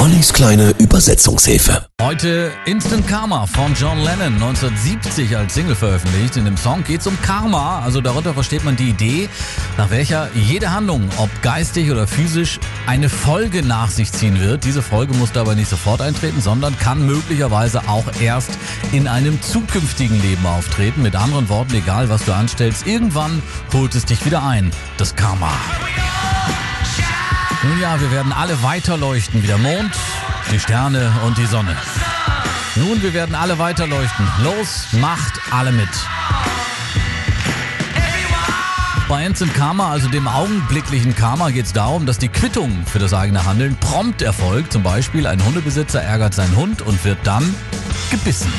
Ollis 0.00 0.32
kleine 0.32 0.70
Übersetzungshilfe. 0.78 1.86
Heute 2.00 2.52
Instant 2.64 3.06
Karma 3.06 3.44
von 3.44 3.74
John 3.74 3.98
Lennon, 3.98 4.32
1970 4.32 5.36
als 5.36 5.52
Single 5.52 5.74
veröffentlicht. 5.74 6.38
In 6.38 6.46
dem 6.46 6.56
Song 6.56 6.82
geht 6.84 7.02
es 7.02 7.06
um 7.06 7.20
Karma, 7.20 7.80
also 7.80 8.00
darunter 8.00 8.32
versteht 8.32 8.64
man 8.64 8.76
die 8.76 8.88
Idee, 8.88 9.28
nach 9.76 9.90
welcher 9.90 10.30
jede 10.34 10.72
Handlung, 10.72 11.06
ob 11.18 11.28
geistig 11.42 11.90
oder 11.90 12.06
physisch, 12.06 12.58
eine 12.86 13.10
Folge 13.10 13.62
nach 13.62 13.90
sich 13.90 14.10
ziehen 14.10 14.40
wird. 14.40 14.64
Diese 14.64 14.80
Folge 14.80 15.12
muss 15.12 15.36
aber 15.36 15.54
nicht 15.54 15.68
sofort 15.68 16.00
eintreten, 16.00 16.40
sondern 16.40 16.78
kann 16.78 17.04
möglicherweise 17.04 17.86
auch 17.86 18.06
erst 18.22 18.52
in 18.92 19.06
einem 19.06 19.42
zukünftigen 19.42 20.18
Leben 20.22 20.46
auftreten. 20.46 21.02
Mit 21.02 21.14
anderen 21.14 21.50
Worten, 21.50 21.74
egal 21.74 22.08
was 22.08 22.24
du 22.24 22.32
anstellst, 22.32 22.86
irgendwann 22.86 23.42
holt 23.74 23.94
es 23.94 24.06
dich 24.06 24.24
wieder 24.24 24.42
ein. 24.42 24.70
Das 24.96 25.14
Karma. 25.14 25.52
Nun 27.62 27.78
ja, 27.78 28.00
wir 28.00 28.10
werden 28.10 28.32
alle 28.32 28.62
weiterleuchten 28.62 29.42
wie 29.42 29.46
der 29.46 29.58
Mond, 29.58 29.90
die 30.50 30.58
Sterne 30.58 31.12
und 31.26 31.36
die 31.36 31.44
Sonne. 31.44 31.76
Nun, 32.76 33.02
wir 33.02 33.12
werden 33.12 33.34
alle 33.34 33.58
weiterleuchten. 33.58 34.26
Los, 34.42 34.86
macht 34.92 35.34
alle 35.50 35.70
mit. 35.70 35.88
Bei 39.08 39.26
Instant 39.26 39.52
Karma, 39.54 39.90
also 39.90 40.08
dem 40.08 40.26
augenblicklichen 40.26 41.14
Karma, 41.14 41.50
geht 41.50 41.66
es 41.66 41.72
darum, 41.74 42.06
dass 42.06 42.16
die 42.16 42.28
Quittung 42.28 42.86
für 42.86 42.98
das 42.98 43.12
eigene 43.12 43.44
Handeln 43.44 43.76
prompt 43.76 44.22
erfolgt. 44.22 44.72
Zum 44.72 44.82
Beispiel 44.82 45.26
ein 45.26 45.44
Hundebesitzer 45.44 46.00
ärgert 46.00 46.32
seinen 46.32 46.56
Hund 46.56 46.80
und 46.80 47.04
wird 47.04 47.18
dann 47.24 47.54
gebissen. 48.10 48.50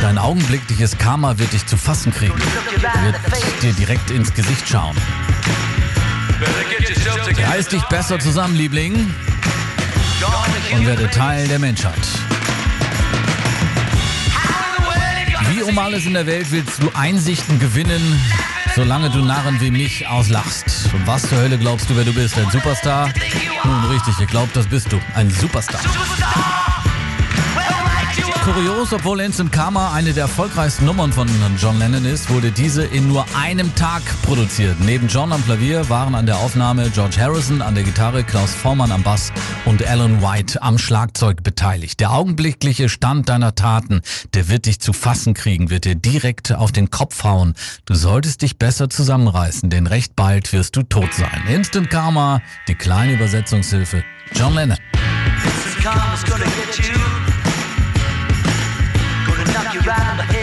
Dein 0.00 0.16
augenblickliches 0.16 0.96
Karma 0.96 1.36
wird 1.36 1.52
dich 1.52 1.66
zu 1.66 1.76
fassen 1.76 2.14
kriegen. 2.14 2.38
Wird 2.38 3.16
dir 3.62 3.72
direkt 3.74 4.10
ins 4.10 4.32
Gesicht 4.32 4.66
schauen. 4.66 4.96
Reiß 7.50 7.68
dich 7.68 7.82
besser 7.84 8.18
zusammen, 8.18 8.54
Liebling, 8.56 9.14
und 10.72 10.86
werde 10.86 11.10
Teil 11.10 11.46
der 11.48 11.58
Menschheit. 11.58 11.94
Wie 15.50 15.62
um 15.62 15.78
alles 15.78 16.06
in 16.06 16.14
der 16.14 16.26
Welt 16.26 16.50
willst 16.50 16.82
du 16.82 16.90
Einsichten 16.94 17.58
gewinnen, 17.58 18.20
solange 18.74 19.10
du 19.10 19.18
Narren 19.18 19.60
wie 19.60 19.70
mich 19.70 20.06
auslachst. 20.06 20.90
Und 20.92 21.06
was 21.06 21.28
zur 21.28 21.38
Hölle 21.38 21.58
glaubst 21.58 21.90
du, 21.90 21.96
wer 21.96 22.04
du 22.04 22.12
bist? 22.12 22.38
Ein 22.38 22.50
Superstar? 22.50 23.10
Nun 23.64 23.84
richtig, 23.86 24.14
ich 24.20 24.28
glaube, 24.28 24.50
das 24.54 24.66
bist 24.66 24.92
du. 24.92 25.00
Ein 25.14 25.30
Superstar. 25.30 25.80
Kurios, 28.52 28.92
obwohl 28.92 29.20
Instant 29.20 29.52
Karma 29.52 29.92
eine 29.92 30.12
der 30.12 30.22
erfolgreichsten 30.22 30.84
Nummern 30.84 31.12
von 31.12 31.28
John 31.56 31.78
Lennon 31.78 32.04
ist, 32.04 32.30
wurde 32.30 32.50
diese 32.50 32.84
in 32.84 33.06
nur 33.06 33.24
einem 33.36 33.72
Tag 33.76 34.02
produziert. 34.22 34.80
Neben 34.80 35.06
John 35.06 35.32
am 35.32 35.44
Klavier 35.44 35.88
waren 35.88 36.14
an 36.16 36.26
der 36.26 36.38
Aufnahme 36.38 36.90
George 36.90 37.16
Harrison 37.20 37.62
an 37.62 37.76
der 37.76 37.84
Gitarre, 37.84 38.24
Klaus 38.24 38.52
Vormann 38.52 38.90
am 38.90 39.02
Bass 39.04 39.32
und 39.66 39.86
Alan 39.86 40.20
White 40.20 40.62
am 40.62 40.78
Schlagzeug 40.78 41.44
beteiligt. 41.44 42.00
Der 42.00 42.12
augenblickliche 42.12 42.88
Stand 42.88 43.28
deiner 43.28 43.54
Taten, 43.54 44.00
der 44.34 44.48
wird 44.48 44.66
dich 44.66 44.80
zu 44.80 44.92
fassen 44.92 45.34
kriegen, 45.34 45.70
wird 45.70 45.84
dir 45.84 45.94
direkt 45.94 46.52
auf 46.52 46.72
den 46.72 46.90
Kopf 46.90 47.22
hauen. 47.22 47.54
Du 47.84 47.94
solltest 47.94 48.42
dich 48.42 48.58
besser 48.58 48.90
zusammenreißen, 48.90 49.70
denn 49.70 49.86
recht 49.86 50.16
bald 50.16 50.52
wirst 50.52 50.74
du 50.74 50.82
tot 50.82 51.14
sein. 51.14 51.42
Instant 51.48 51.88
Karma, 51.88 52.40
die 52.66 52.74
kleine 52.74 53.12
Übersetzungshilfe. 53.12 54.02
John 54.34 54.54
Lennon. 54.54 54.78
On 59.90 60.16
the 60.16 60.22
head. 60.22 60.39